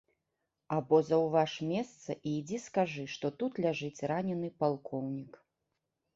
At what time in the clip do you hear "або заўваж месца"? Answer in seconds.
0.77-2.15